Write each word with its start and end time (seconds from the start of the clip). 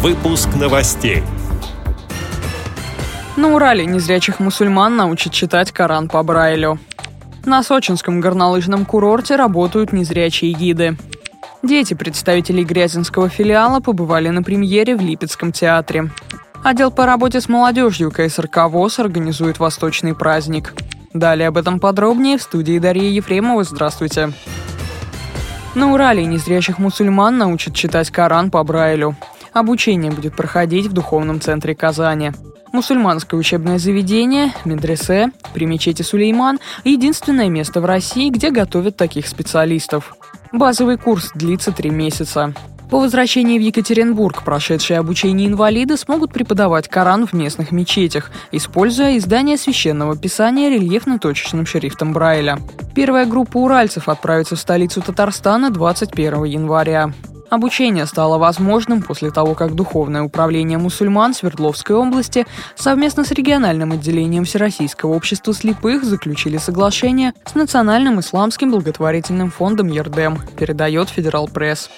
Выпуск 0.00 0.50
новостей. 0.54 1.24
На 3.36 3.52
Урале 3.52 3.84
незрячих 3.84 4.38
мусульман 4.38 4.94
научат 4.94 5.32
читать 5.32 5.72
Коран 5.72 6.08
по 6.08 6.22
Брайлю. 6.22 6.78
На 7.44 7.64
сочинском 7.64 8.20
горнолыжном 8.20 8.84
курорте 8.84 9.34
работают 9.34 9.92
незрячие 9.92 10.52
гиды. 10.52 10.96
Дети 11.64 11.94
представителей 11.94 12.62
Грязинского 12.62 13.28
филиала 13.28 13.80
побывали 13.80 14.28
на 14.28 14.44
премьере 14.44 14.94
в 14.94 15.00
Липецком 15.00 15.50
театре. 15.50 16.12
Отдел 16.62 16.92
по 16.92 17.04
работе 17.04 17.40
с 17.40 17.48
молодежью 17.48 18.12
КСРК 18.12 18.68
ВОЗ 18.68 19.00
организует 19.00 19.58
восточный 19.58 20.14
праздник. 20.14 20.74
Далее 21.12 21.48
об 21.48 21.56
этом 21.56 21.80
подробнее 21.80 22.38
в 22.38 22.42
студии 22.42 22.78
Дарьи 22.78 23.10
Ефремова. 23.10 23.64
Здравствуйте. 23.64 24.32
На 25.74 25.92
Урале 25.92 26.24
незрячих 26.24 26.78
мусульман 26.78 27.36
научат 27.36 27.74
читать 27.74 28.10
Коран 28.10 28.52
по 28.52 28.62
Брайлю. 28.62 29.16
Обучение 29.52 30.12
будет 30.12 30.36
проходить 30.36 30.86
в 30.86 30.92
духовном 30.92 31.40
центре 31.40 31.74
Казани. 31.74 32.32
Мусульманское 32.72 33.40
учебное 33.40 33.78
заведение, 33.78 34.52
медресе, 34.64 35.30
при 35.54 35.64
мечети 35.64 36.02
Сулейман– 36.02 36.58
единственное 36.84 37.48
место 37.48 37.80
в 37.80 37.86
России, 37.86 38.30
где 38.30 38.50
готовят 38.50 38.96
таких 38.96 39.26
специалистов. 39.26 40.14
Базовый 40.52 40.98
курс 40.98 41.30
длится 41.34 41.72
три 41.72 41.90
месяца. 41.90 42.52
По 42.90 42.98
возвращении 42.98 43.58
в 43.58 43.62
Екатеринбург 43.62 44.44
прошедшие 44.44 44.98
обучение 44.98 45.46
инвалиды 45.46 45.98
смогут 45.98 46.32
преподавать 46.32 46.88
Коран 46.88 47.26
в 47.26 47.34
местных 47.34 47.70
мечетях, 47.70 48.30
используя 48.50 49.18
издание 49.18 49.58
священного 49.58 50.16
писания 50.16 50.70
рельефно-точечным 50.70 51.66
шрифтом 51.66 52.14
Брайля. 52.14 52.58
Первая 52.94 53.26
группа 53.26 53.58
уральцев 53.58 54.08
отправится 54.08 54.56
в 54.56 54.58
столицу 54.58 55.02
Татарстана 55.02 55.70
21 55.70 56.44
января. 56.44 57.12
Обучение 57.50 58.04
стало 58.04 58.36
возможным 58.36 59.02
после 59.02 59.30
того, 59.30 59.54
как 59.54 59.74
Духовное 59.74 60.22
управление 60.22 60.76
мусульман 60.76 61.32
Свердловской 61.32 61.96
области 61.96 62.46
совместно 62.76 63.24
с 63.24 63.30
региональным 63.30 63.92
отделением 63.92 64.44
Всероссийского 64.44 65.14
общества 65.14 65.54
слепых 65.54 66.04
заключили 66.04 66.58
соглашение 66.58 67.32
с 67.46 67.54
Национальным 67.54 68.20
исламским 68.20 68.70
благотворительным 68.70 69.50
фондом 69.50 69.88
«Ердем», 69.88 70.40
передает 70.58 71.08
Федерал 71.08 71.48
Пресс. 71.48 71.88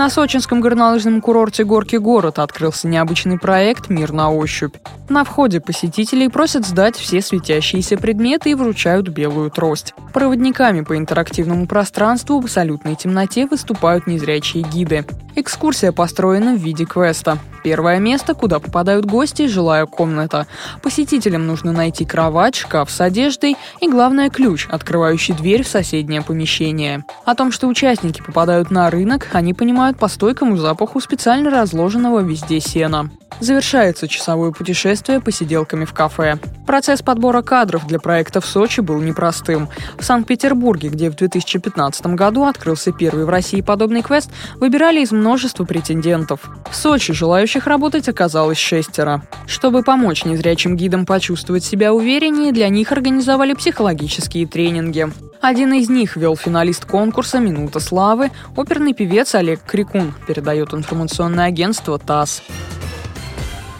На 0.00 0.08
сочинском 0.08 0.62
горнолыжном 0.62 1.20
курорте 1.20 1.62
«Горки 1.62 1.96
город» 1.96 2.38
открылся 2.38 2.88
необычный 2.88 3.38
проект 3.38 3.90
«Мир 3.90 4.12
на 4.12 4.30
ощупь». 4.30 4.74
На 5.10 5.24
входе 5.24 5.60
посетителей 5.60 6.30
просят 6.30 6.64
сдать 6.66 6.96
все 6.96 7.20
светящиеся 7.20 7.98
предметы 7.98 8.52
и 8.52 8.54
вручают 8.54 9.10
белую 9.10 9.50
трость. 9.50 9.92
Проводниками 10.14 10.80
по 10.80 10.96
интерактивному 10.96 11.66
пространству 11.66 12.40
в 12.40 12.44
абсолютной 12.44 12.94
темноте 12.94 13.44
выступают 13.44 14.06
незрячие 14.06 14.62
гиды. 14.62 15.04
Экскурсия 15.34 15.92
построена 15.92 16.54
в 16.54 16.58
виде 16.58 16.84
квеста. 16.84 17.38
Первое 17.62 17.98
место, 17.98 18.34
куда 18.34 18.58
попадают 18.58 19.04
гости– 19.04 19.46
жилая 19.48 19.86
комната. 19.86 20.46
Посетителям 20.82 21.46
нужно 21.46 21.72
найти 21.72 22.04
кровать, 22.04 22.56
шкаф 22.56 22.90
с 22.90 23.00
одеждой 23.00 23.56
и, 23.80 23.88
главное, 23.88 24.30
ключ, 24.30 24.66
открывающий 24.70 25.34
дверь 25.34 25.62
в 25.62 25.68
соседнее 25.68 26.22
помещение. 26.22 27.04
О 27.24 27.34
том, 27.34 27.52
что 27.52 27.68
участники 27.68 28.22
попадают 28.22 28.70
на 28.70 28.90
рынок, 28.90 29.28
они 29.32 29.54
понимают 29.54 29.98
по 29.98 30.08
стойкому 30.08 30.56
запаху 30.56 31.00
специально 31.00 31.50
разложенного 31.50 32.20
везде 32.20 32.60
сена. 32.60 33.10
Завершается 33.40 34.06
часовое 34.06 34.52
путешествие 34.52 35.20
посиделками 35.20 35.86
в 35.86 35.94
кафе. 35.94 36.38
Процесс 36.66 37.00
подбора 37.00 37.40
кадров 37.40 37.86
для 37.86 37.98
проекта 37.98 38.40
в 38.40 38.46
Сочи 38.46 38.80
был 38.80 39.00
непростым. 39.00 39.68
В 39.98 40.04
Санкт-Петербурге, 40.04 40.90
где 40.90 41.10
в 41.10 41.16
2015 41.16 42.06
году 42.08 42.44
открылся 42.44 42.92
первый 42.92 43.24
в 43.24 43.30
России 43.30 43.62
подобный 43.62 44.02
квест, 44.02 44.30
выбирали 44.56 45.00
из 45.00 45.10
множества 45.10 45.64
претендентов. 45.64 46.50
В 46.70 46.76
Сочи 46.76 47.14
желающих 47.14 47.66
работать 47.66 48.08
оказалось 48.08 48.58
шестеро. 48.58 49.22
Чтобы 49.46 49.82
помочь 49.82 50.24
незрячим 50.26 50.76
гидам 50.76 51.06
почувствовать 51.06 51.64
себя 51.64 51.94
увереннее, 51.94 52.52
для 52.52 52.68
них 52.68 52.92
организовали 52.92 53.54
психологические 53.54 54.46
тренинги. 54.46 55.08
Один 55.40 55.72
из 55.72 55.88
них 55.88 56.16
вел 56.16 56.36
финалист 56.36 56.84
конкурса 56.84 57.38
«Минута 57.38 57.80
славы» 57.80 58.30
оперный 58.56 58.92
певец 58.92 59.34
Олег 59.34 59.62
Крикун, 59.64 60.12
передает 60.26 60.74
информационное 60.74 61.46
агентство 61.46 61.98
ТАСС. 61.98 62.42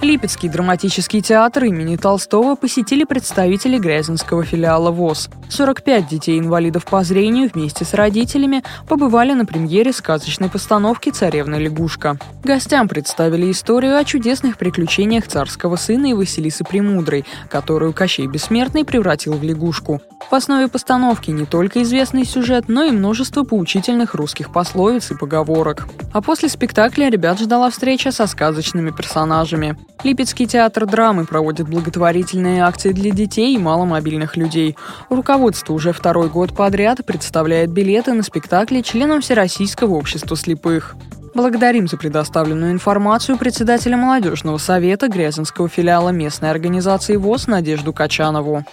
Липецкий 0.02 0.48
драматический 0.48 1.20
театр 1.20 1.64
имени 1.64 1.96
Толстого 1.96 2.56
посетили 2.56 3.04
представители 3.04 3.76
Грязинского 3.76 4.44
филиала 4.44 4.90
ВОЗ. 4.90 5.28
45 5.50 6.08
детей-инвалидов 6.08 6.86
по 6.86 7.04
зрению 7.04 7.50
вместе 7.52 7.84
с 7.84 7.92
родителями 7.92 8.64
побывали 8.88 9.34
на 9.34 9.44
премьере 9.44 9.92
сказочной 9.92 10.48
постановки 10.48 11.10
«Царевна 11.10 11.56
лягушка». 11.56 12.16
Гостям 12.42 12.88
представили 12.88 13.50
историю 13.50 13.98
о 13.98 14.04
чудесных 14.04 14.56
приключениях 14.56 15.26
царского 15.26 15.76
сына 15.76 16.06
и 16.06 16.14
Василисы 16.14 16.64
Премудрой, 16.64 17.26
которую 17.50 17.92
Кощей 17.92 18.26
Бессмертный 18.26 18.86
превратил 18.86 19.34
в 19.34 19.42
лягушку. 19.42 20.00
В 20.28 20.34
основе 20.34 20.68
постановки 20.68 21.30
не 21.30 21.44
только 21.44 21.82
известный 21.82 22.24
сюжет, 22.24 22.64
но 22.68 22.84
и 22.84 22.90
множество 22.90 23.42
поучительных 23.42 24.14
русских 24.14 24.52
пословиц 24.52 25.10
и 25.10 25.16
поговорок. 25.16 25.88
А 26.12 26.20
после 26.20 26.48
спектакля 26.48 27.08
ребят 27.08 27.40
ждала 27.40 27.70
встреча 27.70 28.12
со 28.12 28.26
сказочными 28.26 28.90
персонажами. 28.90 29.76
Липецкий 30.04 30.46
театр 30.46 30.86
драмы 30.86 31.24
проводит 31.24 31.68
благотворительные 31.68 32.62
акции 32.62 32.92
для 32.92 33.10
детей 33.10 33.54
и 33.54 33.58
маломобильных 33.58 34.36
людей. 34.36 34.76
Руководство 35.08 35.72
уже 35.72 35.92
второй 35.92 36.28
год 36.28 36.54
подряд 36.54 37.04
представляет 37.04 37.70
билеты 37.70 38.12
на 38.12 38.22
спектакли 38.22 38.82
членам 38.82 39.20
Всероссийского 39.20 39.94
общества 39.94 40.36
слепых. 40.36 40.96
Благодарим 41.34 41.86
за 41.86 41.96
предоставленную 41.96 42.72
информацию 42.72 43.38
председателя 43.38 43.96
молодежного 43.96 44.58
совета 44.58 45.08
Грязинского 45.08 45.68
филиала 45.68 46.10
местной 46.10 46.50
организации 46.50 47.16
ВОЗ 47.16 47.46
Надежду 47.46 47.92
Качанову. 47.92 48.64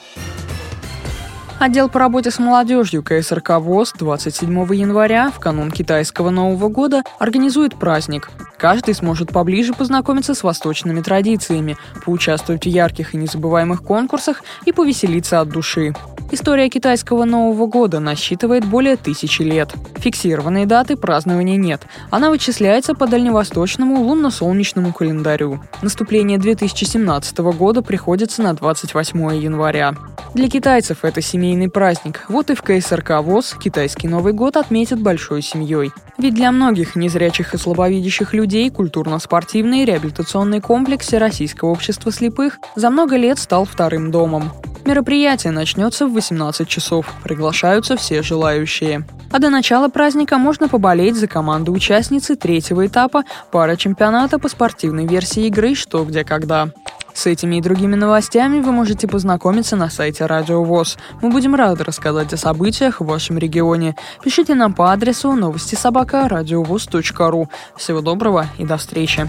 Отдел 1.59 1.89
по 1.89 1.97
работе 1.97 2.29
с 2.29 2.37
молодежью 2.37 3.01
КСРК 3.01 3.57
ВОЗ 3.57 3.93
27 3.97 4.51
января, 4.75 5.31
в 5.31 5.39
канун 5.39 5.71
китайского 5.71 6.29
Нового 6.29 6.69
года, 6.69 7.01
организует 7.17 7.73
праздник. 7.73 8.29
Каждый 8.59 8.93
сможет 8.93 9.31
поближе 9.31 9.73
познакомиться 9.73 10.35
с 10.35 10.43
восточными 10.43 11.01
традициями, 11.01 11.75
поучаствовать 12.05 12.65
в 12.65 12.69
ярких 12.69 13.15
и 13.15 13.17
незабываемых 13.17 13.81
конкурсах 13.81 14.43
и 14.65 14.71
повеселиться 14.71 15.41
от 15.41 15.49
души. 15.49 15.95
История 16.29 16.67
китайского 16.67 17.23
Нового 17.23 17.67
года 17.67 18.01
насчитывает 18.01 18.65
более 18.65 18.97
тысячи 18.97 19.43
лет. 19.43 19.73
Фиксированной 19.95 20.65
даты 20.65 20.97
празднования 20.97 21.55
нет. 21.55 21.87
Она 22.09 22.29
вычисляется 22.29 22.93
по 22.93 23.07
дальневосточному 23.07 24.01
лунно-солнечному 24.01 24.91
календарю. 24.91 25.61
Наступление 25.81 26.37
2017 26.37 27.37
года 27.37 27.81
приходится 27.81 28.43
на 28.43 28.53
28 28.53 29.35
января. 29.37 29.95
Для 30.33 30.49
китайцев 30.49 31.05
это 31.05 31.21
семейный 31.21 31.69
праздник. 31.69 32.25
Вот 32.27 32.49
и 32.49 32.55
в 32.55 32.61
КСРК 32.61 33.21
ВОЗ 33.21 33.55
китайский 33.57 34.09
Новый 34.09 34.33
год 34.33 34.57
отметят 34.57 34.99
большой 34.99 35.41
семьей. 35.41 35.91
Ведь 36.17 36.33
для 36.33 36.51
многих 36.51 36.97
незрячих 36.97 37.53
и 37.53 37.57
слабовидящих 37.57 38.33
людей 38.33 38.69
культурно-спортивный 38.69 39.85
реабилитационный 39.85 40.59
комплекс 40.59 41.13
Российского 41.13 41.69
общества 41.69 42.11
слепых 42.11 42.59
за 42.75 42.89
много 42.89 43.15
лет 43.15 43.39
стал 43.39 43.63
вторым 43.63 44.11
домом. 44.11 44.51
Мероприятие 44.87 45.51
начнется 45.51 46.07
в 46.07 46.13
18 46.13 46.65
часов. 46.65 47.13
Приглашаются 47.21 47.97
все 47.97 48.23
желающие. 48.23 49.05
А 49.33 49.39
до 49.39 49.49
начала 49.49 49.89
праздника 49.89 50.37
можно 50.37 50.69
поболеть 50.69 51.17
за 51.17 51.27
команду 51.27 51.73
участницы 51.73 52.37
третьего 52.37 52.87
этапа 52.87 53.23
пара 53.51 53.75
чемпионата 53.75 54.39
по 54.39 54.47
спортивной 54.47 55.05
версии 55.05 55.47
игры 55.47 55.75
«Что, 55.75 56.05
где, 56.05 56.23
когда». 56.23 56.69
С 57.13 57.25
этими 57.25 57.57
и 57.57 57.61
другими 57.61 57.95
новостями 57.95 58.61
вы 58.61 58.71
можете 58.71 59.09
познакомиться 59.09 59.75
на 59.75 59.89
сайте 59.89 60.25
Радио 60.25 60.63
ВОЗ. 60.63 60.97
Мы 61.21 61.31
будем 61.31 61.53
рады 61.53 61.83
рассказать 61.83 62.31
о 62.31 62.37
событиях 62.37 63.01
в 63.01 63.05
вашем 63.05 63.37
регионе. 63.37 63.97
Пишите 64.23 64.55
нам 64.55 64.73
по 64.73 64.93
адресу 64.93 65.33
новости 65.33 65.75
собака 65.75 66.29
ру. 66.29 67.49
Всего 67.75 67.99
доброго 67.99 68.45
и 68.57 68.63
до 68.63 68.77
встречи. 68.77 69.27